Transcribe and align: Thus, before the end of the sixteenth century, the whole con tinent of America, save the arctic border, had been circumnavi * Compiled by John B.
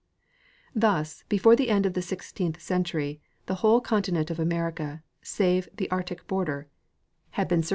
Thus, 0.73 1.23
before 1.29 1.55
the 1.55 1.69
end 1.69 1.85
of 1.85 1.93
the 1.93 2.01
sixteenth 2.01 2.59
century, 2.59 3.21
the 3.45 3.53
whole 3.61 3.79
con 3.79 4.01
tinent 4.01 4.31
of 4.31 4.39
America, 4.39 5.03
save 5.21 5.69
the 5.77 5.91
arctic 5.91 6.25
border, 6.25 6.67
had 7.37 7.47
been 7.47 7.59
circumnavi 7.61 7.61
* 7.61 7.61
Compiled 7.61 7.61
by 7.61 7.61
John 7.61 7.61
B. 7.61 7.69